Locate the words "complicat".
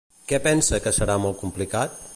1.45-2.05